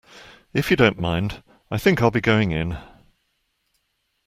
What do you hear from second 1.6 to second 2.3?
I think I'll be